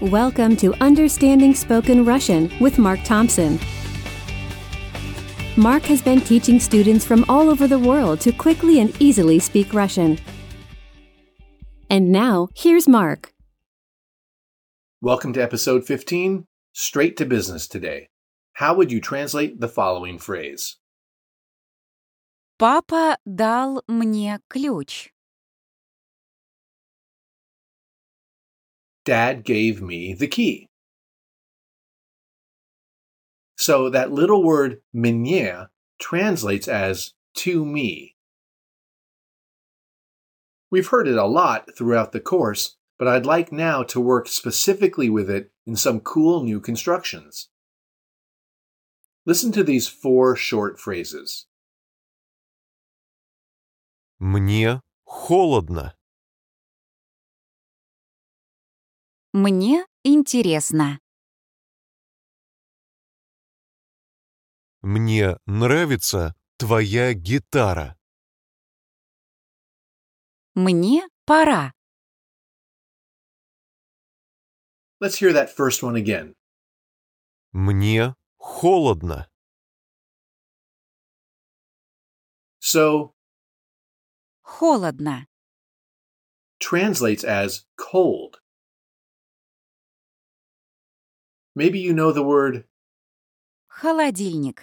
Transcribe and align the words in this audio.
Welcome 0.00 0.56
to 0.56 0.74
Understanding 0.82 1.54
Spoken 1.54 2.04
Russian 2.04 2.50
with 2.60 2.78
Mark 2.78 3.00
Thompson. 3.04 3.58
Mark 5.56 5.82
has 5.84 6.02
been 6.02 6.20
teaching 6.20 6.60
students 6.60 7.04
from 7.04 7.24
all 7.28 7.48
over 7.48 7.66
the 7.66 7.78
world 7.78 8.20
to 8.20 8.32
quickly 8.32 8.80
and 8.80 8.94
easily 9.00 9.38
speak 9.38 9.72
Russian. 9.72 10.18
And 11.88 12.12
now, 12.12 12.48
here's 12.54 12.86
Mark. 12.86 13.32
Welcome 15.00 15.32
to 15.32 15.42
episode 15.42 15.86
15, 15.86 16.46
Straight 16.72 17.16
to 17.16 17.24
Business 17.24 17.66
today. 17.66 18.08
How 18.54 18.74
would 18.74 18.92
you 18.92 19.00
translate 19.00 19.60
the 19.60 19.68
following 19.68 20.18
phrase? 20.18 20.78
Папа 22.58 23.18
дал 23.26 23.82
мне 23.86 24.40
ключ. 24.48 25.09
Dad 29.04 29.44
gave 29.44 29.80
me 29.80 30.14
the 30.14 30.26
key. 30.26 30.68
So 33.56 33.88
that 33.90 34.12
little 34.12 34.42
word 34.42 34.82
мне 34.92 35.68
translates 35.98 36.68
as 36.68 37.12
to 37.36 37.64
me. 37.64 38.16
We've 40.70 40.88
heard 40.88 41.08
it 41.08 41.16
a 41.16 41.26
lot 41.26 41.76
throughout 41.76 42.12
the 42.12 42.20
course, 42.20 42.76
but 42.98 43.08
I'd 43.08 43.24
like 43.24 43.52
now 43.52 43.82
to 43.84 44.00
work 44.00 44.28
specifically 44.28 45.08
with 45.08 45.30
it 45.30 45.50
in 45.66 45.76
some 45.76 46.00
cool 46.00 46.42
new 46.42 46.60
constructions. 46.60 47.48
Listen 49.24 49.52
to 49.52 49.64
these 49.64 49.88
four 49.88 50.36
short 50.36 50.78
phrases. 50.78 51.46
Мне 54.18 54.80
холодно. 55.04 55.94
Мне 59.33 59.85
интересно. 60.03 60.99
Мне 64.81 65.37
нравится 65.45 66.35
твоя 66.57 67.13
гитара. 67.13 67.97
Мне 70.53 71.07
пора. 71.25 71.71
Let's 74.99 75.15
hear 75.15 75.31
that 75.31 75.55
first 75.55 75.81
one 75.81 75.95
again. 75.95 76.35
Мне 77.53 78.15
холодно. 78.37 79.29
So, 82.59 83.13
Холодно. 84.43 85.25
translates 86.59 87.23
as 87.23 87.65
cold. 87.77 88.40
Maybe 91.60 91.78
you 91.78 91.92
know 91.92 92.12
the 92.12 92.22
word, 92.22 92.64
Холодильник. 93.80 94.58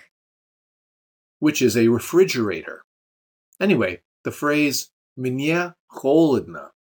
which 1.40 1.62
is 1.62 1.76
a 1.76 1.88
refrigerator. 1.88 2.84
Anyway, 3.60 4.02
the 4.24 4.32
phrase 4.32 4.90
мне 5.18 5.76
холодно 5.92 6.72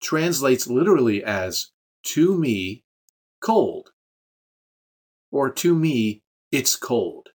translates 0.00 0.66
literally 0.66 1.22
as 1.22 1.70
to 2.02 2.36
me 2.36 2.84
cold 3.40 3.90
or 5.30 5.50
to 5.50 5.74
me 5.74 6.22
it's 6.50 6.76
cold. 6.76 7.28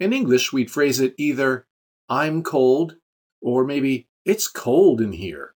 In 0.00 0.12
English, 0.12 0.52
we'd 0.52 0.70
phrase 0.70 1.00
it 1.00 1.14
either 1.18 1.66
I'm 2.08 2.42
cold 2.42 2.96
or 3.40 3.64
maybe 3.64 4.08
it's 4.24 4.48
cold 4.48 5.00
in 5.00 5.12
here. 5.12 5.54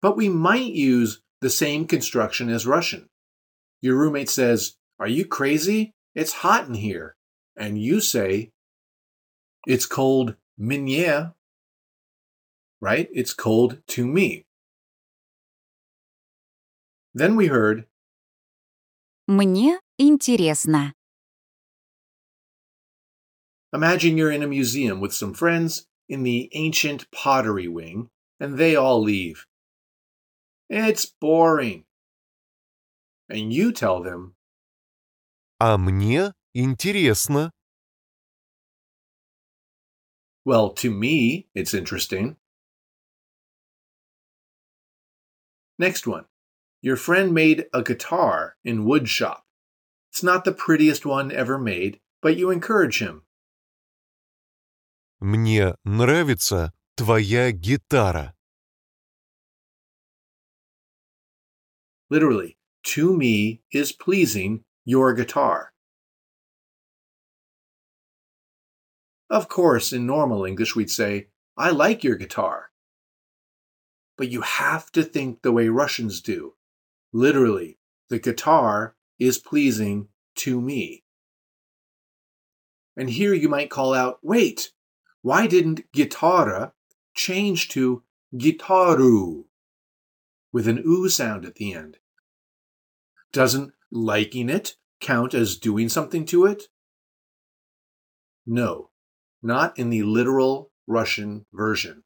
But 0.00 0.16
we 0.16 0.28
might 0.28 0.72
use 0.72 1.22
the 1.40 1.50
same 1.50 1.86
construction 1.86 2.48
as 2.48 2.66
Russian. 2.66 3.08
Your 3.80 3.96
roommate 3.96 4.30
says, 4.30 4.76
Are 4.98 5.08
you 5.08 5.24
crazy? 5.24 5.94
It's 6.14 6.32
hot 6.32 6.68
in 6.68 6.74
here. 6.74 7.16
And 7.56 7.78
you 7.78 8.00
say, 8.00 8.50
It's 9.66 9.86
cold 9.86 10.36
мне. 10.58 11.32
Right? 12.80 13.08
It's 13.12 13.34
cold 13.34 13.78
to 13.88 14.06
me. 14.06 14.46
Then 17.14 17.36
we 17.36 17.46
heard, 17.46 17.86
Мне 19.28 19.78
интересно. 20.00 20.92
Imagine 23.72 24.16
you're 24.16 24.30
in 24.30 24.42
a 24.42 24.46
museum 24.46 25.00
with 25.00 25.12
some 25.12 25.34
friends 25.34 25.86
in 26.08 26.22
the 26.22 26.50
ancient 26.52 27.10
pottery 27.10 27.66
wing, 27.66 28.08
and 28.38 28.58
they 28.58 28.76
all 28.76 29.02
leave. 29.02 29.46
It's 30.68 31.06
boring. 31.06 31.84
And 33.28 33.52
you 33.52 33.72
tell 33.72 34.02
them, 34.02 34.34
А 35.60 35.78
мне 35.78 36.32
интересно. 36.52 37.50
Well, 40.44 40.70
to 40.74 40.90
me, 40.90 41.48
it's 41.54 41.72
interesting. 41.72 42.36
Next 45.78 46.06
one. 46.06 46.26
Your 46.82 46.96
friend 46.96 47.32
made 47.32 47.66
a 47.72 47.82
guitar 47.82 48.56
in 48.62 48.84
wood 48.84 49.08
shop. 49.08 49.46
It's 50.12 50.22
not 50.22 50.44
the 50.44 50.52
prettiest 50.52 51.06
one 51.06 51.32
ever 51.32 51.58
made, 51.58 52.00
but 52.20 52.36
you 52.36 52.50
encourage 52.50 52.98
him. 53.00 53.22
Мне 55.20 55.74
нравится 55.84 56.72
твоя 56.96 57.50
гитара. 57.52 58.34
Literally, 62.10 62.57
to 62.89 63.15
me 63.15 63.61
is 63.71 63.91
pleasing 63.91 64.63
your 64.83 65.13
guitar. 65.13 65.71
Of 69.29 69.47
course, 69.47 69.93
in 69.93 70.07
normal 70.07 70.43
English, 70.43 70.75
we'd 70.75 70.89
say, 70.89 71.27
I 71.55 71.69
like 71.69 72.03
your 72.03 72.15
guitar. 72.15 72.71
But 74.17 74.29
you 74.29 74.41
have 74.41 74.91
to 74.93 75.03
think 75.03 75.43
the 75.43 75.51
way 75.51 75.69
Russians 75.69 76.19
do. 76.19 76.55
Literally, 77.13 77.77
the 78.09 78.17
guitar 78.17 78.95
is 79.19 79.37
pleasing 79.37 80.07
to 80.37 80.59
me. 80.59 81.03
And 82.97 83.11
here 83.11 83.35
you 83.35 83.49
might 83.49 83.69
call 83.69 83.93
out, 83.93 84.17
wait, 84.23 84.71
why 85.21 85.45
didn't 85.45 85.91
gitara 85.93 86.71
change 87.13 87.69
to 87.69 88.01
gitaru 88.33 89.43
with 90.51 90.67
an 90.67 90.81
oo 90.83 91.07
sound 91.07 91.45
at 91.45 91.53
the 91.55 91.71
end? 91.71 91.97
Doesn't 93.31 93.73
liking 93.91 94.49
it 94.49 94.75
count 94.99 95.33
as 95.33 95.57
doing 95.57 95.89
something 95.89 96.25
to 96.25 96.45
it? 96.45 96.63
No, 98.45 98.89
not 99.41 99.77
in 99.77 99.89
the 99.89 100.03
literal 100.03 100.71
Russian 100.87 101.45
version. 101.53 102.03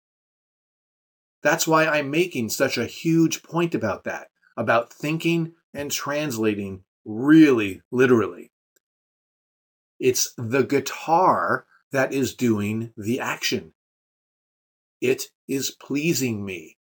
That's 1.42 1.68
why 1.68 1.86
I'm 1.86 2.10
making 2.10 2.50
such 2.50 2.78
a 2.78 2.86
huge 2.86 3.44
point 3.44 3.76
about 3.76 4.04
that, 4.06 4.28
about 4.56 4.94
thinking 4.94 5.54
and 5.74 5.92
translating 5.92 6.84
really 7.06 7.82
literally. 7.92 8.52
It's 10.00 10.34
the 10.38 10.64
guitar 10.64 11.66
that 11.92 12.14
is 12.14 12.36
doing 12.36 12.92
the 12.98 13.20
action. 13.20 13.74
It 15.02 15.24
is 15.48 15.72
pleasing 15.72 16.46
me. 16.46 16.78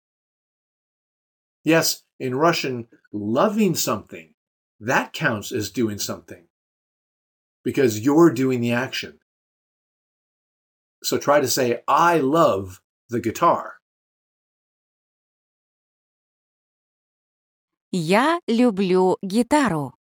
Yes, 1.63 2.03
in 2.19 2.35
Russian, 2.35 2.87
loving 3.12 3.74
something, 3.74 4.34
that 4.80 5.12
counts 5.12 5.52
as 5.52 5.70
doing 5.70 5.98
something 5.98 6.46
because 7.64 8.00
you're 8.00 8.30
doing 8.30 8.60
the 8.60 8.72
action. 8.72 9.18
So 11.02 11.18
try 11.18 11.40
to 11.40 11.48
say, 11.48 11.80
I 11.88 12.18
love 12.18 12.80
the 13.08 13.20
guitar. 13.20 13.74
Я 17.92 18.40
люблю 18.48 19.16
гитару. 19.24 19.92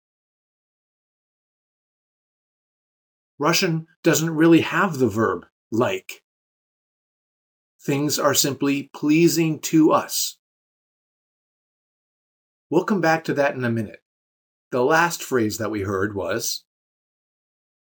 Russian 3.38 3.86
doesn't 4.02 4.30
really 4.30 4.60
have 4.60 4.98
the 4.98 5.08
verb 5.08 5.46
like. 5.70 6.22
Things 7.80 8.18
are 8.18 8.34
simply 8.34 8.90
pleasing 8.94 9.58
to 9.60 9.92
us. 9.92 10.37
We'll 12.70 12.84
come 12.84 13.00
back 13.00 13.24
to 13.24 13.34
that 13.34 13.54
in 13.54 13.64
a 13.64 13.70
minute. 13.70 14.00
The 14.70 14.82
last 14.82 15.22
phrase 15.22 15.58
that 15.58 15.70
we 15.70 15.82
heard 15.82 16.14
was 16.14 16.64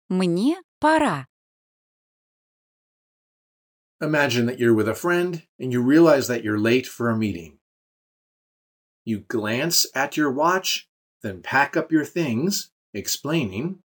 Мне 0.09 0.57
пора. 0.81 1.27
Imagine 4.01 4.47
that 4.47 4.59
you're 4.59 4.75
with 4.75 4.89
a 4.89 4.95
friend 4.95 5.47
and 5.59 5.73
you 5.73 5.83
realize 5.83 6.27
that 6.29 6.43
you're 6.43 6.59
late 6.59 6.87
for 6.87 7.11
a 7.11 7.17
meeting. 7.17 7.59
You 9.05 9.21
glance 9.21 9.87
at 9.95 10.17
your 10.17 10.31
watch, 10.31 10.89
then 11.23 11.43
pack 11.43 11.77
up 11.77 11.93
your 11.93 12.05
things, 12.05 12.71
explaining, 12.95 13.83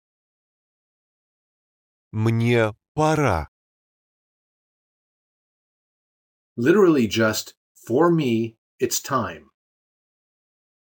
Мне 2.13 2.73
пора. 2.95 3.49
literally 6.57 7.07
just, 7.07 7.55
for 7.75 8.11
me, 8.11 8.57
it's 8.79 9.01
time. 9.01 9.48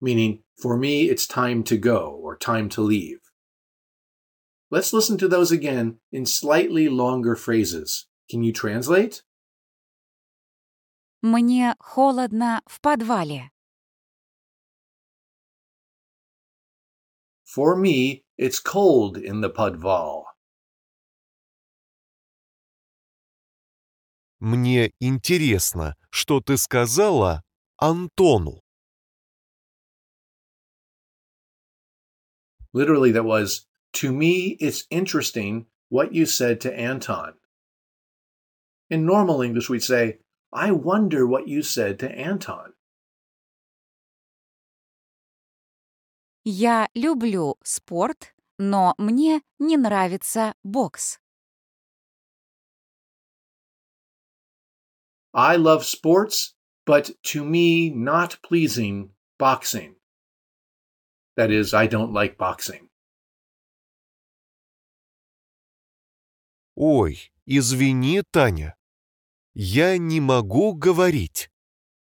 Meaning, 0.03 0.43
For 0.57 0.77
me, 0.77 1.09
it's 1.09 1.27
time 1.27 1.63
to 1.65 1.77
go 1.77 2.19
or 2.21 2.37
time 2.37 2.69
to 2.71 2.83
leave. 2.83 3.21
Let's 4.71 4.93
listen 4.93 5.17
to 5.19 5.29
those 5.29 5.53
again 5.53 6.01
in 6.11 6.27
slightly 6.27 6.89
longer 6.89 7.37
phrases. 7.37 8.07
Can 8.29 8.43
you 8.43 8.53
translate? 8.53 9.23
Мне 11.23 11.75
холодно 11.81 12.61
в 12.67 12.81
подвале. 12.81 13.51
For 17.45 17.77
me, 17.77 18.25
it's 18.37 18.61
cold 18.61 19.17
in 19.17 19.41
the 19.41 19.49
Pudval. 19.49 20.25
Мне 24.41 24.93
интересно, 25.01 25.97
что 26.11 26.41
ты 26.41 26.57
сказала 26.57 27.43
Антону. 27.79 28.62
Literally, 32.73 33.13
that 33.13 33.25
was, 33.25 33.67
to 33.95 34.13
me, 34.13 34.57
it's 34.61 34.87
interesting 34.91 35.67
what 35.89 36.15
you 36.15 36.27
said 36.27 36.61
to 36.61 36.79
Anton. 36.79 37.35
In 38.91 39.05
normal 39.05 39.43
English, 39.43 39.69
we'd 39.69 39.83
say, 39.83 40.19
I 40.53 40.71
wonder 40.73 41.27
what 41.27 41.49
you 41.49 41.63
said 41.63 41.99
to 42.01 42.11
Anton. 42.11 42.73
Я 46.45 46.89
люблю 46.95 47.57
спорт, 47.63 48.35
но 48.59 48.95
мне 48.97 49.43
не 49.59 49.77
нравится 49.77 50.55
бокс. 50.65 51.19
I 55.35 55.57
love 55.57 55.85
sports, 55.85 56.55
but 56.87 57.11
to 57.25 57.45
me, 57.45 57.91
not 57.91 58.39
pleasing 58.43 59.11
boxing. 59.39 59.97
That 61.37 61.51
is, 61.51 61.73
I 61.73 61.87
don't 61.87 62.13
like 62.13 62.37
boxing. 62.37 62.89
Ой, 66.75 67.33
извини, 67.47 68.23
Таня. 68.31 68.75
Я 69.55 69.99
не 69.99 70.21
могу 70.21 70.75
говорить. 70.75 71.51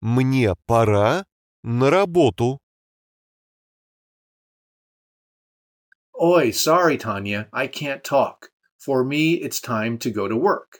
Мне 0.00 0.54
пора 0.66 1.24
на 1.62 1.90
работу. 1.90 2.60
Oi, 6.18 6.50
sorry, 6.52 6.96
Tanya, 6.96 7.48
I 7.52 7.68
can't 7.68 8.02
talk. 8.02 8.50
For 8.78 9.04
me, 9.04 9.34
it's 9.34 9.60
time 9.60 9.98
to 9.98 10.10
go 10.10 10.28
to 10.28 10.36
work. 10.36 10.79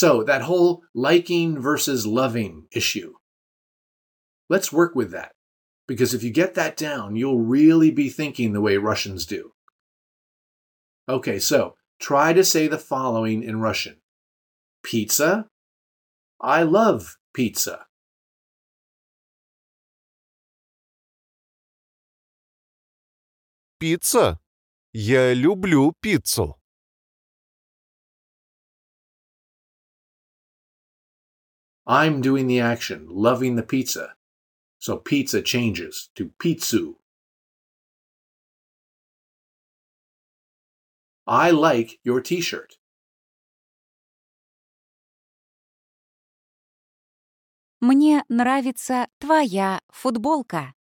So, 0.00 0.22
that 0.24 0.42
whole 0.42 0.82
liking 0.94 1.60
versus 1.60 2.06
loving 2.06 2.66
issue. 2.72 3.14
Let's 4.48 4.72
work 4.72 4.94
with 4.94 5.10
that. 5.12 5.32
Because 5.88 6.14
if 6.14 6.22
you 6.22 6.30
get 6.30 6.54
that 6.54 6.76
down, 6.76 7.16
you'll 7.16 7.40
really 7.40 7.90
be 7.90 8.08
thinking 8.08 8.52
the 8.52 8.60
way 8.60 8.76
Russians 8.76 9.24
do. 9.24 9.52
Okay, 11.08 11.38
so 11.38 11.76
try 12.00 12.32
to 12.32 12.42
say 12.44 12.66
the 12.66 12.78
following 12.78 13.42
in 13.42 13.60
Russian 13.60 13.96
Pizza. 14.82 15.46
I 16.40 16.62
love 16.62 17.16
pizza. 17.32 17.86
Пицца. 23.80 24.38
Я 24.92 25.34
люблю 25.34 25.92
пиццу. 26.00 26.56
I'm 31.86 32.20
doing 32.20 32.46
the 32.46 32.60
action, 32.60 33.06
loving 33.08 33.56
the 33.56 33.62
pizza. 33.62 34.14
So 34.78 34.96
pizza 34.96 35.42
changes 35.42 36.10
to 36.16 36.30
pizzu. 36.38 36.96
I 41.26 41.50
like 41.50 41.98
your 42.04 42.20
t 42.20 42.40
shirt. 42.40 42.78
Мне 47.80 48.24
нравится 48.28 49.08
твоя 49.18 49.80
футболка. 49.92 50.74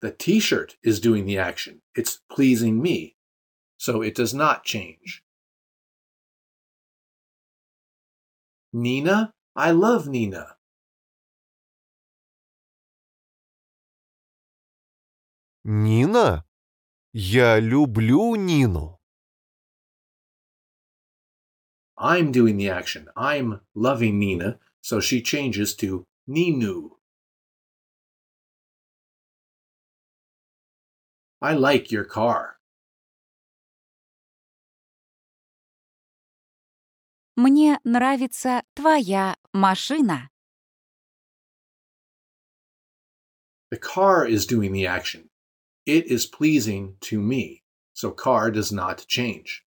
The 0.00 0.12
t 0.12 0.40
shirt 0.40 0.76
is 0.82 1.00
doing 1.00 1.26
the 1.26 1.38
action. 1.38 1.82
It's 1.94 2.20
pleasing 2.30 2.80
me. 2.80 3.16
So 3.76 4.02
it 4.02 4.14
does 4.14 4.32
not 4.32 4.64
change. 4.64 5.21
Nina, 8.72 9.32
I 9.56 9.70
love 9.70 10.06
Nina. 10.08 10.56
Нина? 15.64 16.44
Я 17.12 17.58
люблю 17.60 18.36
Нину. 18.36 18.98
I'm 21.96 22.30
doing 22.30 22.56
the 22.56 22.70
action. 22.70 23.08
I'm 23.16 23.60
loving 23.74 24.18
Nina, 24.18 24.58
so 24.80 25.00
she 25.00 25.20
changes 25.20 25.74
to 25.76 26.04
Ninu. 26.28 26.90
I 31.42 31.54
like 31.54 31.90
your 31.90 32.04
car. 32.04 32.51
Мне 37.35 37.79
нравится 37.83 38.63
твоя 38.75 39.37
машина. 39.53 40.29
The 43.71 43.79
car 43.79 44.27
is 44.27 44.45
doing 44.45 44.71
the 44.71 44.85
action. 44.85 45.29
It 45.87 46.05
is 46.05 46.27
pleasing 46.27 46.97
to 47.01 47.19
me, 47.19 47.63
so 47.93 48.11
car 48.11 48.51
does 48.51 48.71
not 48.71 49.07
change. 49.07 49.65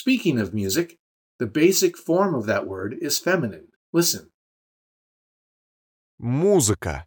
Speaking 0.00 0.38
of 0.38 0.52
music, 0.52 0.98
the 1.38 1.46
basic 1.46 1.96
form 1.96 2.34
of 2.34 2.46
that 2.46 2.66
word 2.66 2.96
is 3.00 3.18
feminine. 3.18 3.68
Listen. 3.92 4.30
Музыка. 6.18 7.06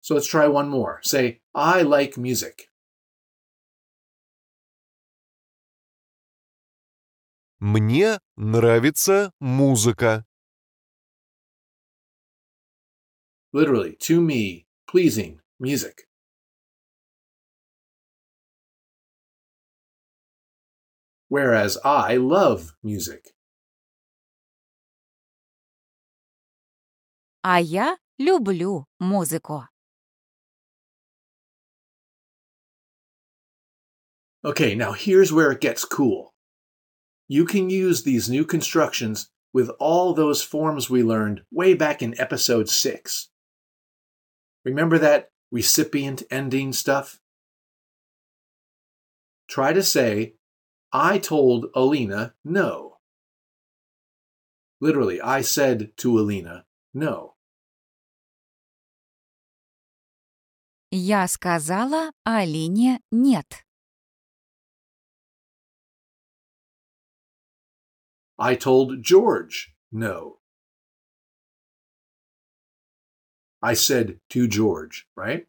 So 0.00 0.14
let's 0.14 0.26
try 0.26 0.48
one 0.48 0.68
more. 0.68 1.00
Say, 1.02 1.40
I 1.54 1.82
like 1.82 2.16
music. 2.16 2.68
Мне 7.60 8.18
нравится 8.36 9.32
музыка. 9.38 10.24
Literally, 13.52 13.96
to 14.00 14.20
me, 14.20 14.66
pleasing 14.88 15.40
music. 15.60 16.05
Whereas 21.28 21.78
I 21.84 22.16
love 22.16 22.74
music. 22.82 23.32
А 27.42 27.60
я 27.60 27.96
люблю 28.18 28.86
музыку. 29.00 29.66
Okay, 34.44 34.74
now 34.74 34.92
here's 34.92 35.32
where 35.32 35.52
it 35.52 35.60
gets 35.60 35.84
cool. 35.84 36.34
You 37.28 37.44
can 37.44 37.70
use 37.70 38.02
these 38.02 38.28
new 38.28 38.44
constructions 38.44 39.30
with 39.52 39.70
all 39.78 40.14
those 40.14 40.42
forms 40.42 40.90
we 40.90 41.02
learned 41.02 41.42
way 41.50 41.74
back 41.74 42.02
in 42.02 42.20
episode 42.20 42.68
6. 42.68 43.28
Remember 44.64 44.98
that 44.98 45.30
recipient 45.50 46.22
ending 46.30 46.72
stuff? 46.72 47.20
Try 49.48 49.72
to 49.72 49.82
say, 49.82 50.34
I 50.96 51.18
told 51.18 51.66
Alina 51.74 52.34
no. 52.44 52.98
Literally, 54.80 55.20
I 55.20 55.40
said 55.40 55.92
to 55.98 56.18
Alina 56.18 56.64
no. 56.92 57.34
Я 60.90 61.26
сказала 61.26 62.12
Алине 62.26 63.00
нет. 63.10 63.64
I 68.38 68.56
told 68.56 69.02
George 69.02 69.74
no. 69.90 70.40
I 73.62 73.74
said 73.74 74.18
to 74.30 74.48
George, 74.48 75.06
right? 75.16 75.46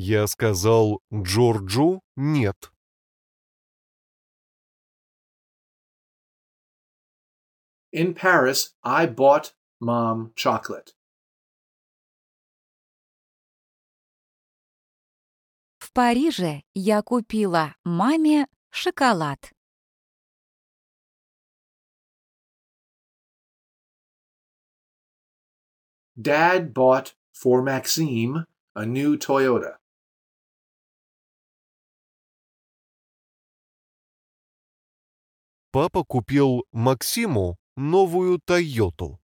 Я 0.00 0.28
сказал 0.28 1.02
Джорджу 1.12 2.02
нет. 2.14 2.72
In 7.92 8.14
Paris, 8.14 8.76
I 8.84 9.08
bought 9.08 9.54
mom 9.82 10.32
chocolate. 10.36 10.94
В 15.80 15.92
Париже 15.92 16.62
я 16.74 17.02
купила 17.02 17.74
маме 17.82 18.46
шоколад. 18.70 19.52
Dad 26.16 26.72
bought 26.72 27.16
for 27.32 27.64
Maxime 27.64 28.46
a 28.76 28.86
new 28.86 29.18
Toyota. 29.18 29.77
Папа 35.71 36.03
купил 36.03 36.65
Максиму 36.71 37.57
новую 37.75 38.39
Тойоту. 38.39 39.19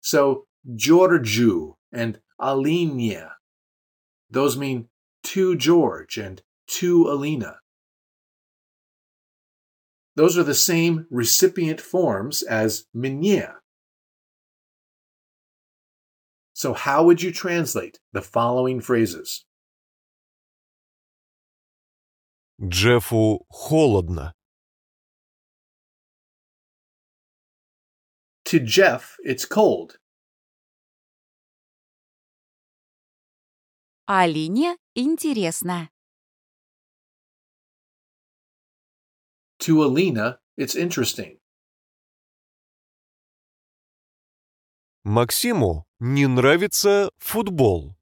So 0.00 0.46
Giorgio 0.74 1.76
and 1.92 2.20
Alina, 2.38 3.36
those 4.30 4.56
mean 4.56 4.88
to 5.24 5.56
George 5.56 6.16
and 6.16 6.42
to 6.78 7.06
Alina. 7.08 7.60
Those 10.16 10.36
are 10.36 10.42
the 10.42 10.54
same 10.54 11.06
recipient 11.10 11.80
forms 11.80 12.42
as 12.42 12.86
mnie. 12.94 13.48
So 16.52 16.74
how 16.74 17.04
would 17.04 17.22
you 17.22 17.32
translate 17.32 18.00
the 18.12 18.20
following 18.20 18.80
phrases? 18.80 19.44
Джеффу 22.61 23.45
холодно. 23.49 24.33
To 28.45 28.59
Jeff, 28.59 29.17
it's 29.25 29.45
cold. 29.45 29.99
Алине 34.07 34.77
интересно. 34.95 35.89
To 39.59 39.83
Alina, 39.83 40.39
it's 40.57 40.75
interesting. 40.75 41.39
Максиму 45.03 45.85
не 45.99 46.27
нравится 46.27 47.09
футбол. 47.17 47.94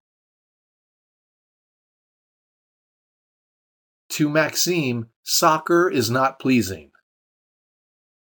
To 4.13 4.29
Maxime, 4.29 5.11
soccer 5.23 5.91
is 5.91 6.11
not 6.11 6.39
pleasing. 6.39 6.91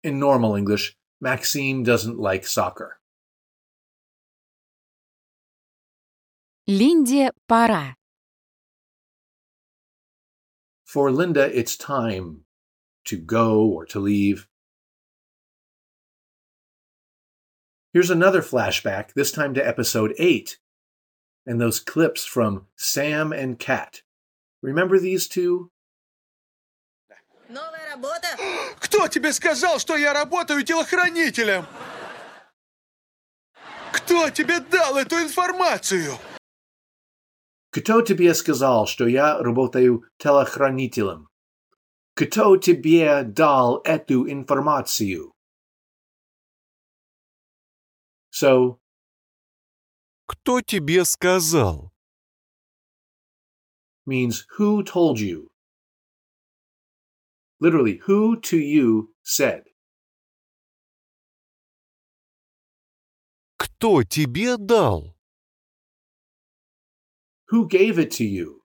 In 0.02 0.18
normal 0.18 0.54
English, 0.54 0.96
Maxime 1.20 1.82
doesn't 1.82 2.18
like 2.18 2.46
soccer. 2.46 2.98
Линде 6.68 7.30
пора. 7.48 7.94
For 10.84 11.10
Linda, 11.10 11.48
it's 11.56 11.76
time 11.76 12.44
to 13.04 13.16
go 13.16 13.64
or 13.64 13.86
to 13.86 14.00
leave. 14.00 14.48
Here's 17.92 18.10
another 18.10 18.42
flashback, 18.42 19.14
this 19.14 19.32
time 19.32 19.54
to 19.54 19.66
episode 19.66 20.14
8, 20.18 20.58
and 21.46 21.60
those 21.60 21.80
clips 21.80 22.26
from 22.26 22.66
Sam 22.76 23.32
and 23.32 23.58
Kat. 23.58 24.02
Remember 24.60 24.98
these 24.98 25.28
two? 25.28 25.70
Кто 28.91 29.07
тебе 29.07 29.31
сказал, 29.31 29.79
что 29.79 29.95
я 29.95 30.11
работаю 30.11 30.63
телохранителем? 30.65 31.65
Кто 33.93 34.29
тебе 34.29 34.59
дал 34.59 34.97
эту 34.97 35.15
информацию? 35.15 36.17
Кто 37.69 38.01
тебе 38.01 38.33
сказал, 38.33 38.87
что 38.87 39.07
я 39.07 39.37
работаю 39.41 40.03
телохранителем? 40.17 41.29
Кто 42.15 42.57
тебе 42.57 43.23
дал 43.23 43.79
эту 43.85 44.29
информацию? 44.29 45.31
So, 48.35 48.77
Кто 50.25 50.59
тебе 50.59 51.05
сказал? 51.05 51.93
means 54.05 54.45
who 54.57 54.83
told 54.83 55.17
you? 55.17 55.50
Literally, 57.60 58.00
who 58.04 58.40
to 58.40 58.58
you 58.58 59.14
said? 59.22 59.64
Кто 63.58 64.02
тебе 64.02 64.56
дал? 64.58 65.14
Who 67.48 67.68
gave 67.68 67.98
it 67.98 68.10
to 68.12 68.24
you? 68.24 68.62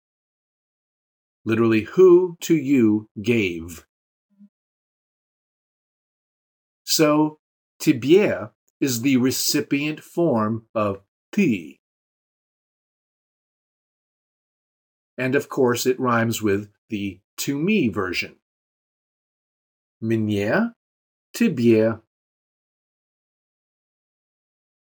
Literally, 1.45 1.83
who 1.83 2.37
to 2.41 2.55
you 2.55 3.09
gave? 3.23 3.87
So, 6.85 7.41
тебе 7.79 8.51
is 8.81 9.03
the 9.03 9.17
recipient 9.17 10.01
form 10.01 10.67
of 10.75 11.03
ty. 11.33 11.79
And 15.17 15.35
of 15.35 15.49
course, 15.49 15.87
it 15.87 16.01
rhymes 16.01 16.43
with 16.43 16.71
the 16.89 17.21
to 17.39 17.59
me 17.59 17.89
version. 17.89 18.37
Mnie, 20.01 20.73
тебе. 21.33 22.01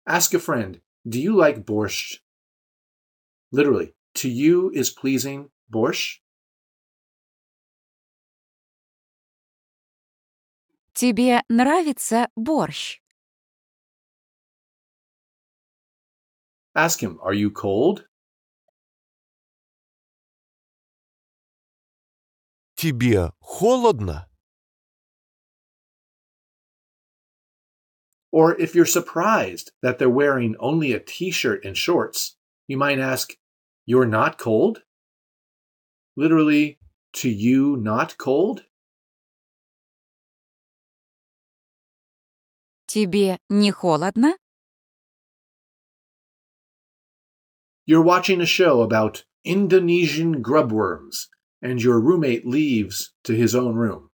Ask 0.07 0.35
a 0.35 0.39
friend, 0.39 0.81
do 1.09 1.21
you 1.21 1.35
like 1.35 1.65
borscht? 1.65 2.21
Literally, 3.53 3.95
to 4.15 4.29
you 4.29 4.71
is 4.71 4.91
pleasing 4.91 5.51
borscht? 5.71 6.21
Тебе 10.95 11.43
нравится 11.49 12.29
борщ? 12.37 13.01
Ask 16.75 17.01
him, 17.01 17.19
are 17.21 17.35
you 17.35 17.51
cold? 17.51 18.07
Тебе 22.77 23.33
холодно? 23.41 24.29
Or 28.33 28.55
if 28.61 28.75
you're 28.75 28.87
surprised 28.87 29.73
that 29.83 29.99
they're 29.99 30.11
wearing 30.11 30.57
only 30.59 30.93
a 30.93 31.01
t 31.01 31.31
shirt 31.31 31.65
and 31.65 31.77
shorts, 31.77 32.37
you 32.67 32.77
might 32.77 32.99
ask, 32.99 33.33
You're 33.87 34.07
not 34.07 34.39
cold? 34.39 34.83
Literally, 36.17 36.79
to 37.15 37.29
you 37.31 37.77
not 37.77 38.19
cold? 38.19 38.65
Тебе 42.87 43.39
не 43.51 43.71
холодно? 43.71 44.35
You're 47.85 48.03
watching 48.03 48.41
a 48.41 48.47
show 48.47 48.83
about 48.83 49.25
Indonesian 49.45 50.43
grubworms, 50.43 51.29
and 51.63 51.81
your 51.81 52.01
roommate 52.01 52.47
leaves 52.47 53.13
to 53.25 53.33
his 53.33 53.55
own 53.55 53.77
room. 53.77 54.11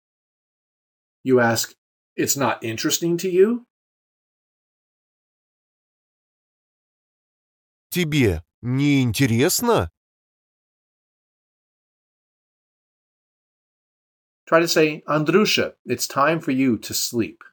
You 1.21 1.39
ask, 1.41 1.75
It's 2.15 2.37
not 2.37 2.63
interesting 2.63 3.17
to 3.17 3.29
you? 3.29 3.67
Тебе 7.92 8.42
не 8.62 9.02
интересно? 9.02 9.90
Try 14.46 14.60
to 14.60 14.66
say, 14.66 15.02
Andrusha, 15.06 15.74
it's 15.84 16.06
time 16.06 16.40
for 16.40 16.52
you 16.52 16.78
to 16.78 16.94
sleep. 16.94 17.44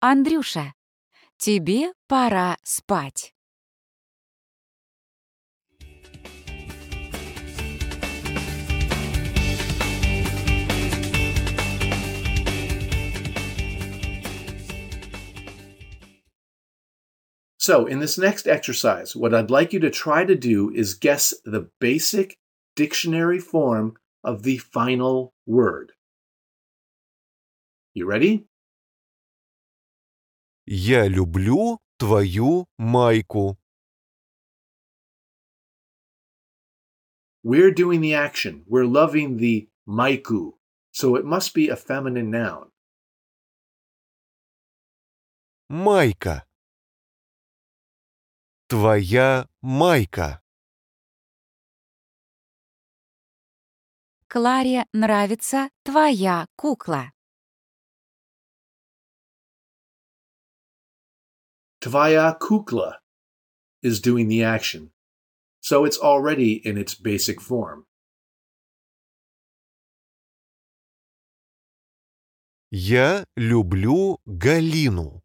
Андрюша, 0.00 0.74
тебе 1.36 1.92
пора 2.08 2.56
спать. 2.64 3.31
So, 17.61 17.85
in 17.87 17.99
this 17.99 18.17
next 18.17 18.47
exercise, 18.47 19.15
what 19.15 19.33
I'd 19.33 19.49
like 19.49 19.73
you 19.73 19.79
to 19.79 19.89
try 19.89 20.23
to 20.25 20.35
do 20.35 20.71
is 20.73 20.93
guess 20.93 21.33
the 21.43 21.69
basic 21.79 22.37
dictionary 22.75 23.39
form 23.39 23.95
of 24.23 24.43
the 24.43 24.57
final 24.57 25.33
word. 25.45 25.93
You 27.93 28.05
ready? 28.05 28.45
Я 30.67 31.07
люблю 31.07 31.79
твою 31.97 32.65
майку. 32.77 33.57
We're 37.43 37.71
doing 37.71 38.01
the 38.01 38.13
action. 38.13 38.63
We're 38.67 38.85
loving 38.85 39.37
the 39.37 39.69
maiku, 39.87 40.53
so 40.91 41.15
it 41.15 41.25
must 41.25 41.53
be 41.53 41.69
a 41.69 41.75
feminine 41.75 42.29
noun. 42.29 42.71
Майка. 45.71 46.43
Твоя 48.72 49.46
майка. 49.60 50.40
Кларе 54.28 54.86
нравится 54.94 55.68
твоя 55.82 56.46
кукла. 56.56 57.12
Tvaya 61.82 62.34
kukla 62.40 63.02
is 63.82 64.00
doing 64.00 64.28
the 64.28 64.42
action, 64.42 64.90
so 65.60 65.84
it's 65.84 65.98
already 65.98 66.54
in 66.64 66.78
its 66.78 66.94
basic 66.94 67.42
form. 67.42 67.84
Я 72.70 73.26
люблю 73.36 74.18
Галину. 74.24 75.22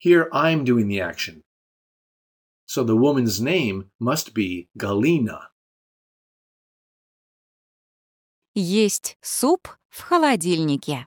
Here 0.00 0.28
I'm 0.32 0.64
doing 0.64 0.88
the 0.88 1.00
action. 1.00 1.42
So 2.66 2.84
the 2.84 2.96
woman's 2.96 3.40
name 3.40 3.90
must 3.98 4.34
be 4.34 4.68
Galina. 4.78 5.48
Есть 8.54 9.16
суп 9.20 9.68
в 9.90 10.00
холодильнике. 10.00 11.06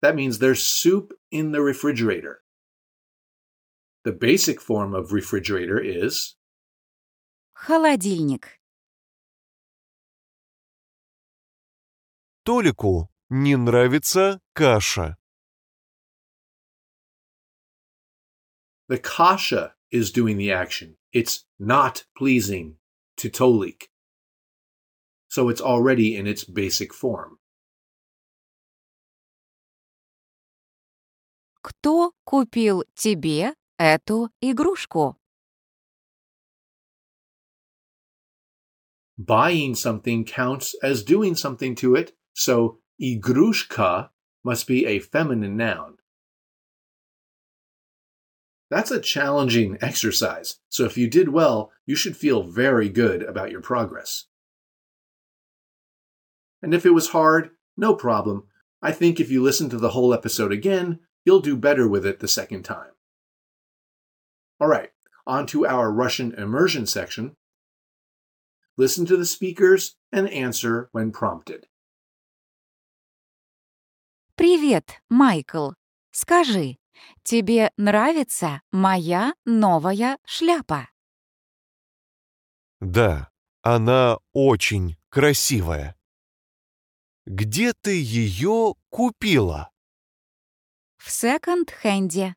That 0.00 0.14
means 0.14 0.38
there's 0.38 0.62
soup 0.62 1.12
in 1.30 1.52
the 1.52 1.60
refrigerator. 1.60 2.42
The 4.04 4.12
basic 4.12 4.60
form 4.60 4.94
of 4.94 5.12
refrigerator 5.12 5.78
is 5.80 6.36
Холодильник. 7.54 8.60
Толику 12.44 13.08
не 13.33 13.55
нравится 13.57 14.39
каша. 14.53 15.17
the 18.93 18.99
kasha 18.99 19.73
is 19.91 20.11
doing 20.11 20.37
the 20.37 20.51
action. 20.51 20.97
It's 21.11 21.45
not 21.59 22.05
pleasing 22.15 22.75
to 23.17 23.27
Tolik. 23.29 23.89
So 25.29 25.49
it's 25.49 25.61
already 25.61 26.15
in 26.15 26.27
its 26.27 26.43
basic 26.43 26.93
form. 26.93 27.39
Кто 31.63 32.11
купил 32.23 32.83
тебе 32.93 33.55
эту 33.79 34.29
игрушку? 34.41 35.15
Buying 39.17 39.73
something 39.73 40.25
counts 40.25 40.75
as 40.83 41.03
doing 41.03 41.35
something 41.35 41.73
to 41.75 41.95
it, 41.95 42.13
so 42.33 42.79
igrushka 43.03 44.09
must 44.43 44.65
be 44.65 44.85
a 44.85 44.99
feminine 44.99 45.57
noun. 45.57 45.97
That's 48.69 48.91
a 48.91 48.99
challenging 48.99 49.77
exercise, 49.81 50.59
so 50.69 50.85
if 50.85 50.97
you 50.97 51.09
did 51.09 51.29
well, 51.29 51.71
you 51.85 51.95
should 51.95 52.17
feel 52.17 52.43
very 52.43 52.89
good 52.89 53.21
about 53.21 53.51
your 53.51 53.61
progress. 53.61 54.25
And 56.61 56.73
if 56.73 56.85
it 56.85 56.91
was 56.91 57.09
hard, 57.09 57.51
no 57.75 57.93
problem. 57.93 58.45
I 58.81 58.91
think 58.91 59.19
if 59.19 59.29
you 59.29 59.43
listen 59.43 59.69
to 59.69 59.77
the 59.77 59.89
whole 59.89 60.13
episode 60.13 60.51
again, 60.51 60.99
you'll 61.25 61.41
do 61.41 61.57
better 61.57 61.87
with 61.87 62.05
it 62.05 62.19
the 62.19 62.27
second 62.27 62.63
time. 62.63 62.91
All 64.59 64.67
right, 64.67 64.91
on 65.27 65.45
to 65.47 65.67
our 65.67 65.91
Russian 65.91 66.33
immersion 66.33 66.85
section. 66.85 67.35
Listen 68.77 69.05
to 69.05 69.17
the 69.17 69.25
speakers 69.25 69.97
and 70.11 70.29
answer 70.29 70.89
when 70.93 71.11
prompted. 71.11 71.67
Привет, 74.45 75.01
Майкл. 75.07 75.71
Скажи, 76.11 76.77
тебе 77.23 77.71
нравится 77.77 78.61
моя 78.73 79.35
новая 79.45 80.17
шляпа? 80.25 80.89
Да, 82.81 83.31
она 83.61 84.17
очень 84.33 84.97
красивая. 85.07 85.95
Где 87.25 87.71
ты 87.71 87.91
ее 88.01 88.75
купила? 88.89 89.71
В 90.97 91.09
секонд-хенде. 91.09 92.35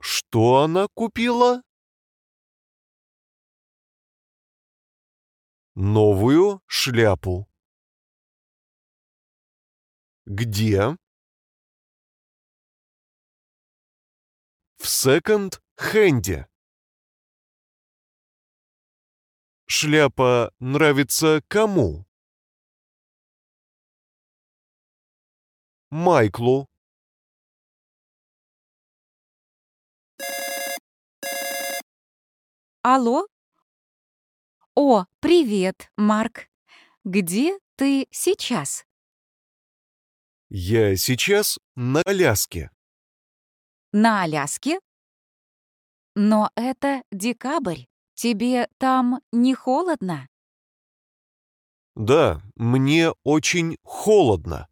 Что 0.00 0.64
она 0.64 0.88
купила? 0.92 1.62
Новую 5.76 6.60
шляпу. 6.66 7.48
Где? 10.26 10.96
В 14.78 14.86
секонд-хенде. 14.88 16.48
Шляпа 19.66 20.50
нравится 20.60 21.42
кому? 21.48 22.06
Майклу. 25.90 26.70
Алло? 32.80 33.26
О, 34.74 35.04
привет, 35.20 35.92
Марк. 35.96 36.48
Где 37.04 37.58
ты 37.76 38.08
сейчас? 38.10 38.86
Я 40.56 40.94
сейчас 40.94 41.58
на 41.74 42.00
Аляске. 42.02 42.70
На 43.90 44.22
Аляске? 44.22 44.78
Но 46.14 46.52
это 46.54 47.02
декабрь. 47.10 47.86
Тебе 48.14 48.68
там 48.78 49.20
не 49.32 49.56
холодно? 49.56 50.28
Да, 51.96 52.40
мне 52.54 53.10
очень 53.24 53.78
холодно. 53.82 54.68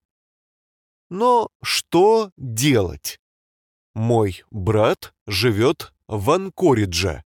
Но 1.10 1.48
что 1.64 2.30
делать? 2.36 3.18
Мой 3.92 4.44
брат 4.52 5.12
живет 5.26 5.92
в 6.06 6.30
Анкоридже. 6.30 7.24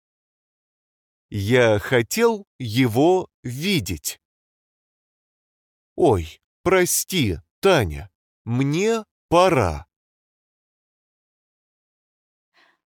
Я 1.30 1.78
хотел 1.80 2.48
его 2.58 3.28
видеть. 3.44 4.22
Ой, 5.98 6.40
прости, 6.64 7.40
Таня, 7.60 8.10
мне 8.46 9.04
пора. 9.28 9.88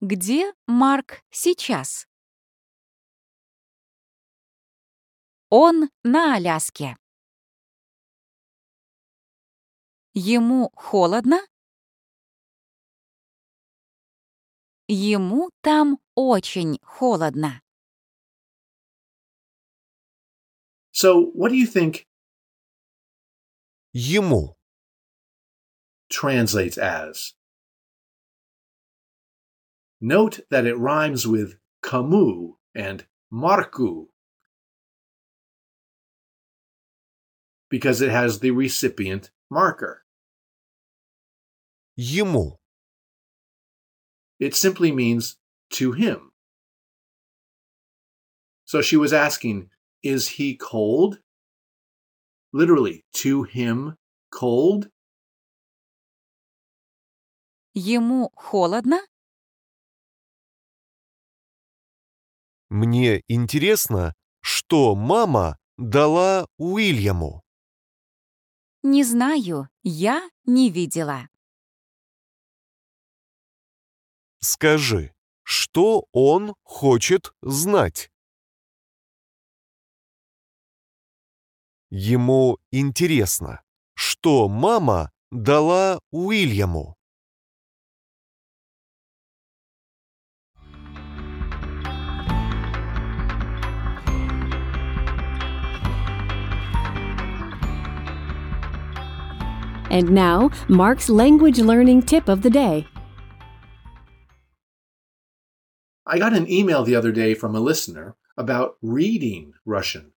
Где 0.01 0.53
Марк 0.67 1.23
сейчас? 1.31 2.07
Он 5.49 5.89
на 6.03 6.35
Аляске. 6.35 6.97
Ему 10.13 10.71
холодно? 10.75 11.39
Ему 14.87 15.51
там 15.61 15.99
очень 16.15 16.79
холодно. 16.83 17.61
So, 20.91 21.31
what 21.33 21.51
do 21.51 21.55
you 21.55 21.65
think 21.67 22.05
Ему. 23.93 24.54
translates 26.15 26.77
as. 26.77 27.33
Note 29.99 30.39
that 30.49 30.65
it 30.65 30.77
rhymes 30.77 31.27
with 31.27 31.57
kamu 31.83 32.53
and 32.73 33.05
marku 33.33 34.05
because 37.69 38.01
it 38.01 38.11
has 38.11 38.39
the 38.39 38.51
recipient 38.51 39.29
marker. 39.51 40.03
Yumu. 41.99 42.55
It 44.39 44.55
simply 44.55 44.93
means 44.93 45.35
to 45.71 45.91
him. 45.91 46.31
So 48.63 48.81
she 48.81 48.95
was 48.95 49.11
asking, 49.11 49.69
Is 50.01 50.29
he 50.29 50.55
cold? 50.55 51.19
Literally, 52.53 53.03
to 53.15 53.43
him 53.43 53.97
cold? 54.31 54.89
Ему 57.77 58.31
холодно? 58.35 59.05
Мне 62.69 63.21
интересно, 63.27 64.13
что 64.39 64.95
мама 64.95 65.57
дала 65.75 66.47
Уильяму. 66.57 67.43
Не 68.81 69.03
знаю, 69.03 69.67
я 69.83 70.25
не 70.45 70.69
видела. 70.69 71.27
Скажи, 74.39 75.13
что 75.43 76.07
он 76.13 76.55
хочет 76.63 77.33
знать? 77.41 78.09
Ему 81.89 82.57
интересно, 82.71 83.61
что 83.95 84.47
мама 84.47 85.11
дала 85.29 85.99
Уильяму. 86.11 86.94
And 99.89 100.11
now, 100.11 100.49
Mark's 100.67 101.09
language 101.09 101.59
learning 101.59 102.03
tip 102.03 102.27
of 102.27 102.41
the 102.41 102.49
day. 102.49 102.87
I 106.05 106.19
got 106.19 106.33
an 106.33 106.49
email 106.49 106.83
the 106.83 106.95
other 106.95 107.11
day 107.11 107.33
from 107.33 107.55
a 107.55 107.59
listener 107.59 108.15
about 108.37 108.77
reading 108.81 109.53
Russian. 109.65 110.11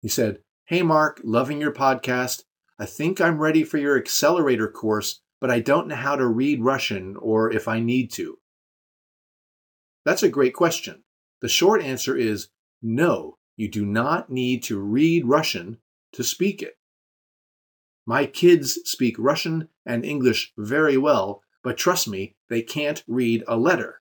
He 0.00 0.08
said, 0.08 0.38
Hey, 0.64 0.82
Mark, 0.82 1.20
loving 1.22 1.60
your 1.60 1.72
podcast. 1.72 2.44
I 2.78 2.86
think 2.86 3.20
I'm 3.20 3.38
ready 3.38 3.64
for 3.64 3.76
your 3.76 3.98
accelerator 3.98 4.68
course, 4.68 5.20
but 5.40 5.50
I 5.50 5.60
don't 5.60 5.88
know 5.88 5.96
how 5.96 6.16
to 6.16 6.26
read 6.26 6.62
Russian 6.62 7.16
or 7.16 7.52
if 7.52 7.68
I 7.68 7.80
need 7.80 8.10
to. 8.12 8.38
That's 10.04 10.22
a 10.22 10.30
great 10.30 10.54
question. 10.54 11.04
The 11.42 11.48
short 11.48 11.82
answer 11.82 12.16
is 12.16 12.48
no, 12.80 13.36
you 13.56 13.68
do 13.68 13.84
not 13.84 14.30
need 14.30 14.62
to 14.64 14.78
read 14.78 15.26
Russian 15.26 15.78
to 16.12 16.24
speak 16.24 16.62
it. 16.62 16.78
My 18.10 18.26
kids 18.26 18.80
speak 18.86 19.14
Russian 19.20 19.68
and 19.86 20.04
English 20.04 20.52
very 20.58 20.96
well, 20.96 21.44
but 21.62 21.76
trust 21.76 22.08
me, 22.08 22.34
they 22.48 22.60
can't 22.60 23.04
read 23.06 23.44
a 23.46 23.56
letter. 23.56 24.00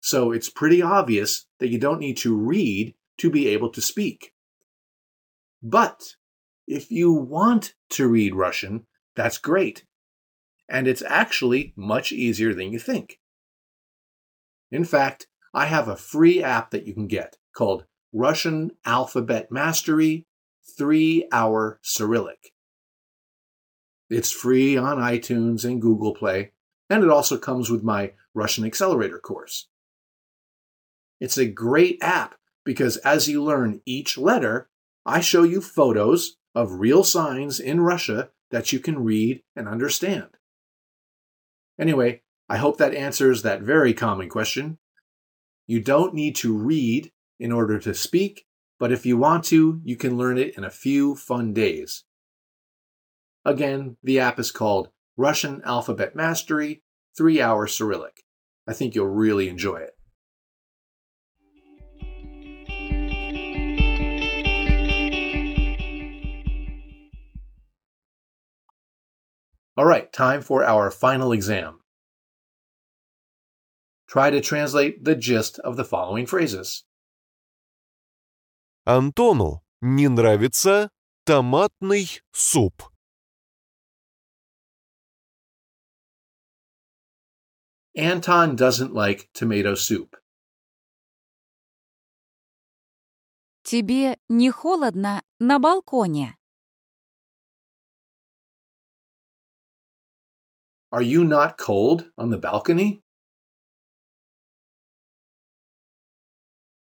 So 0.00 0.32
it's 0.32 0.48
pretty 0.48 0.80
obvious 0.80 1.44
that 1.58 1.68
you 1.68 1.78
don't 1.78 2.00
need 2.00 2.16
to 2.24 2.34
read 2.34 2.94
to 3.18 3.28
be 3.28 3.46
able 3.48 3.68
to 3.72 3.82
speak. 3.82 4.32
But 5.62 6.16
if 6.66 6.90
you 6.90 7.12
want 7.12 7.74
to 7.90 8.08
read 8.08 8.34
Russian, 8.34 8.86
that's 9.16 9.36
great. 9.36 9.84
And 10.66 10.88
it's 10.88 11.02
actually 11.06 11.74
much 11.76 12.10
easier 12.10 12.54
than 12.54 12.72
you 12.72 12.78
think. 12.78 13.20
In 14.70 14.86
fact, 14.86 15.26
I 15.52 15.66
have 15.66 15.88
a 15.88 15.96
free 15.96 16.42
app 16.42 16.70
that 16.70 16.86
you 16.86 16.94
can 16.94 17.06
get 17.06 17.36
called 17.54 17.84
Russian 18.14 18.70
Alphabet 18.86 19.52
Mastery 19.52 20.26
3 20.78 21.28
Hour 21.30 21.78
Cyrillic. 21.82 22.54
It's 24.12 24.30
free 24.30 24.76
on 24.76 24.98
iTunes 24.98 25.64
and 25.64 25.80
Google 25.80 26.12
Play, 26.14 26.52
and 26.90 27.02
it 27.02 27.08
also 27.08 27.38
comes 27.38 27.70
with 27.70 27.82
my 27.82 28.12
Russian 28.34 28.66
Accelerator 28.66 29.18
course. 29.18 29.68
It's 31.18 31.38
a 31.38 31.46
great 31.46 31.96
app 32.02 32.34
because 32.62 32.98
as 32.98 33.26
you 33.26 33.42
learn 33.42 33.80
each 33.86 34.18
letter, 34.18 34.68
I 35.06 35.20
show 35.20 35.44
you 35.44 35.62
photos 35.62 36.36
of 36.54 36.72
real 36.72 37.04
signs 37.04 37.58
in 37.58 37.80
Russia 37.80 38.28
that 38.50 38.70
you 38.70 38.80
can 38.80 39.02
read 39.02 39.42
and 39.56 39.66
understand. 39.66 40.28
Anyway, 41.80 42.20
I 42.50 42.58
hope 42.58 42.76
that 42.76 42.94
answers 42.94 43.40
that 43.42 43.62
very 43.62 43.94
common 43.94 44.28
question. 44.28 44.76
You 45.66 45.80
don't 45.80 46.12
need 46.12 46.36
to 46.36 46.54
read 46.54 47.12
in 47.40 47.50
order 47.50 47.78
to 47.78 47.94
speak, 47.94 48.44
but 48.78 48.92
if 48.92 49.06
you 49.06 49.16
want 49.16 49.44
to, 49.44 49.80
you 49.84 49.96
can 49.96 50.18
learn 50.18 50.36
it 50.36 50.54
in 50.58 50.64
a 50.64 50.70
few 50.70 51.14
fun 51.16 51.54
days. 51.54 52.04
Again, 53.45 53.97
the 54.03 54.19
app 54.19 54.39
is 54.39 54.51
called 54.51 54.89
Russian 55.15 55.61
Alphabet 55.63 56.15
Mastery 56.15 56.83
3 57.17 57.41
Hour 57.41 57.67
Cyrillic. 57.67 58.23
I 58.67 58.73
think 58.73 58.93
you'll 58.93 59.07
really 59.07 59.47
enjoy 59.47 59.77
it. 59.77 59.93
All 69.77 69.85
right, 69.85 70.11
time 70.11 70.41
for 70.41 70.65
our 70.65 70.89
final 70.89 71.31
exam. 71.31 71.81
Try 74.07 74.31
to 74.31 74.41
translate 74.41 75.03
the 75.03 75.15
gist 75.15 75.59
of 75.59 75.77
the 75.77 75.85
following 75.85 76.25
phrases. 76.25 76.83
Антону 78.87 79.61
не 79.81 80.07
нравится 80.07 80.89
томатный 81.25 82.21
суп. 82.31 82.83
Anton 87.94 88.56
doesn't 88.56 88.94
like 88.94 89.28
tomato 89.34 89.74
soup. 89.74 90.16
Тебе 93.62 94.18
не 94.28 94.50
холодно 94.50 95.22
на 95.38 95.58
балконе? 95.58 96.36
Are 100.90 101.02
you 101.02 101.24
not 101.24 101.58
cold 101.58 102.10
on 102.16 102.30
the 102.30 102.38
balcony? 102.38 103.02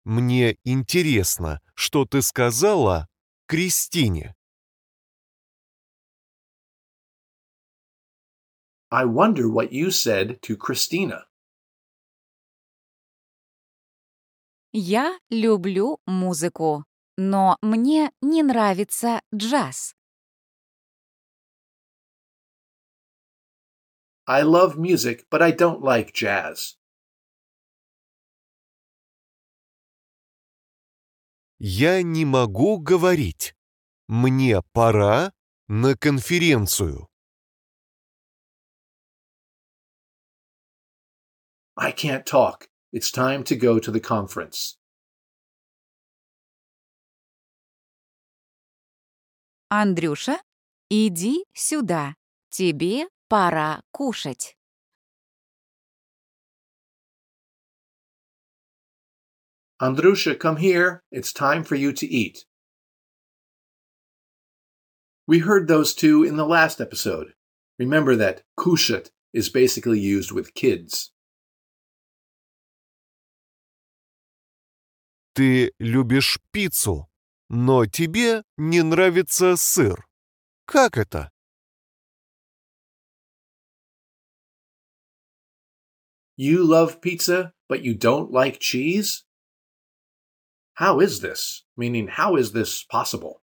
Мне 0.03 0.57
интересно, 0.63 1.61
что 1.75 2.05
ты 2.05 2.21
сказала 2.21 3.07
Кристине. 3.47 4.35
I 8.93 9.05
wonder 9.05 9.49
what 9.49 9.71
you 9.71 9.89
said 9.89 10.41
to 10.41 10.57
Christina. 10.57 11.25
Я 14.73 15.17
люблю 15.29 15.99
музыку, 16.05 16.83
но 17.17 17.57
мне 17.61 18.11
не 18.21 18.43
нравится 18.43 19.21
джаз. 19.33 19.95
I 24.25 24.43
love 24.43 24.77
music, 24.77 25.25
but 25.29 25.41
I 25.41 25.51
don't 25.51 25.81
like 25.81 26.11
jazz. 26.13 26.77
Я 31.59 32.01
не 32.01 32.25
могу 32.25 32.79
говорить. 32.79 33.55
Мне 34.07 34.61
пора 34.73 35.31
на 35.67 35.95
конференцию. 35.95 37.10
I 41.76 41.90
can't 41.92 42.24
talk. 42.24 42.68
It's 42.92 43.10
time 43.10 43.44
to 43.44 43.56
go 43.56 43.78
to 43.78 43.90
the 43.90 44.00
conference. 44.00 44.78
Андрюша, 49.70 50.38
иди 50.88 51.44
сюда. 51.54 52.14
Тебе 52.50 53.08
пора 53.28 53.82
кушать. 53.92 54.56
Andrusha, 59.80 60.38
come 60.38 60.56
here. 60.56 61.02
It's 61.10 61.32
time 61.32 61.62
for 61.62 61.74
you 61.74 61.92
to 61.92 62.06
eat. 62.06 62.46
We 65.26 65.40
heard 65.40 65.68
those 65.68 65.94
two 65.94 66.24
in 66.24 66.36
the 66.36 66.46
last 66.46 66.80
episode. 66.80 67.34
Remember 67.78 68.16
that 68.16 68.42
kushat 68.58 69.10
is 69.34 69.50
basically 69.50 70.00
used 70.00 70.32
with 70.32 70.54
kids. 70.54 71.12
Ты 75.33 75.73
любишь 75.79 76.39
пиццу, 76.51 77.09
но 77.47 77.85
тебе 77.85 78.43
не 78.57 78.83
нравится 78.83 79.55
сыр. 79.55 80.07
Как 80.65 80.97
это? 80.97 81.31
You 86.37 86.63
love 86.63 87.01
pizza, 87.01 87.53
but 87.69 87.81
you 87.83 87.93
don't 87.93 88.31
like 88.31 88.59
cheese? 88.59 89.25
How 90.75 90.99
is 90.99 91.21
this? 91.21 91.63
Meaning, 91.77 92.07
how 92.07 92.35
is 92.35 92.51
this 92.51 92.83
possible? 92.83 93.41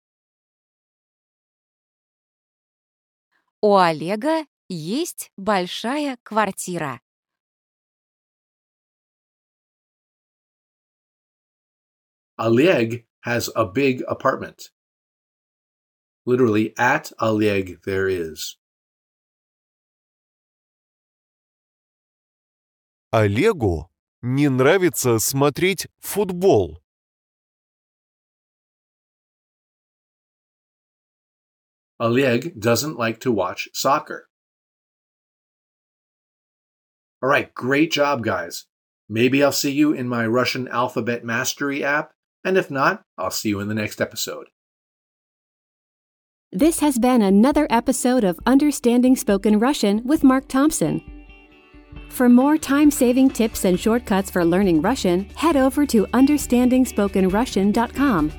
У 3.62 3.76
Олега 3.78 4.46
есть 4.68 5.32
большая 5.38 6.18
квартира. 6.24 7.00
Oleg 12.41 13.07
has 13.23 13.51
a 13.57 13.65
big 13.65 14.03
apartment. 14.09 14.71
Literally, 16.27 16.75
at 16.79 17.13
Oleg 17.21 17.83
there 17.85 18.09
is. 18.09 18.57
Олегу 23.13 23.89
не 24.23 24.49
нравится 24.49 25.19
смотреть 25.19 25.87
футбол. 26.01 26.83
Oleg 31.99 32.61
doesn't 32.61 32.99
like 32.99 33.21
to 33.21 33.33
watch 33.33 33.69
soccer. 33.73 34.29
All 37.23 37.31
right, 37.31 37.55
great 37.55 37.91
job, 37.91 38.23
guys. 38.23 38.67
Maybe 39.09 39.43
I'll 39.43 39.53
see 39.53 39.73
you 39.73 39.93
in 39.93 40.09
my 40.09 40.27
Russian 40.27 40.69
Alphabet 40.69 41.25
Mastery 41.25 41.83
app, 41.83 42.13
and 42.44 42.58
if 42.58 42.72
not, 42.72 43.04
I'll 43.18 43.32
see 43.32 43.50
you 43.50 43.60
in 43.60 43.68
the 43.68 43.74
next 43.74 44.00
episode. 44.02 44.48
This 46.52 46.80
has 46.80 46.98
been 47.00 47.22
another 47.22 47.66
episode 47.70 48.26
of 48.26 48.38
Understanding 48.46 49.16
Spoken 49.16 49.58
Russian 49.58 50.04
with 50.04 50.22
Mark 50.24 50.50
Thompson. 50.50 51.02
For 52.10 52.28
more 52.28 52.58
time 52.58 52.92
saving 52.92 53.30
tips 53.30 53.64
and 53.64 53.80
shortcuts 53.80 54.30
for 54.30 54.44
learning 54.44 54.82
Russian, 54.82 55.30
head 55.36 55.56
over 55.56 55.86
to 55.86 56.06
understandingspokenrussian.com. 56.08 58.32